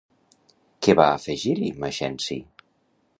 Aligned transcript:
Què 0.87 0.95
va 0.99 1.05
afegir-hi 1.17 1.71
Maxenci? 1.85 2.39